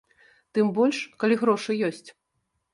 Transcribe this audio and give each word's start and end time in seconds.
Тым 0.57 0.71
больш, 0.77 0.97
калі 1.25 1.39
грошы 1.45 1.71
ёсць. 1.91 2.05